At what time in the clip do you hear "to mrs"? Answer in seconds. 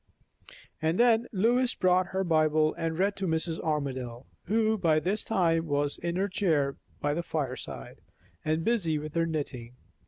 3.17-3.59